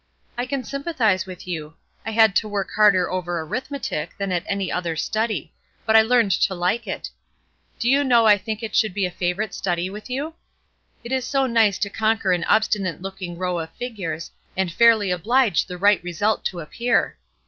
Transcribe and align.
"I 0.35 0.47
can 0.47 0.63
sympathize 0.63 1.27
with 1.27 1.47
you; 1.47 1.75
I 2.07 2.09
had 2.09 2.35
to 2.37 2.47
work 2.47 2.71
harder 2.75 3.11
over 3.11 3.39
arithmetic 3.39 4.17
than 4.17 4.31
at 4.31 4.41
any 4.47 4.71
other 4.71 4.95
study; 4.95 5.53
but 5.85 5.95
I 5.95 6.01
learned 6.01 6.31
to 6.31 6.55
like 6.55 6.87
it. 6.87 7.11
Do 7.77 7.87
you 7.87 8.03
know 8.03 8.25
I 8.25 8.39
think 8.39 8.63
it 8.63 8.75
should 8.75 8.95
be 8.95 9.05
a 9.05 9.11
favorite 9.11 9.53
study 9.53 9.91
with 9.91 10.09
you? 10.09 10.33
It 11.03 11.11
is 11.11 11.23
so 11.23 11.45
nice 11.45 11.77
to 11.77 11.89
conquer 11.91 12.31
an 12.31 12.45
obstinate 12.45 12.99
looking 12.99 13.37
row 13.37 13.59
of 13.59 13.69
figures, 13.73 14.31
and 14.57 14.71
fairly 14.73 15.11
oblige 15.11 15.67
the 15.67 15.77
right 15.77 16.03
result 16.03 16.43
to 16.45 16.61
appear. 16.61 17.15